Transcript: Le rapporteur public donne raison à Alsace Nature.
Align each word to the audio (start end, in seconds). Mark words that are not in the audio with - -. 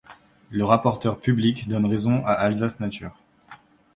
Le 0.49 0.65
rapporteur 0.65 1.19
public 1.19 1.67
donne 1.67 1.85
raison 1.85 2.25
à 2.25 2.31
Alsace 2.33 2.79
Nature. 2.79 3.13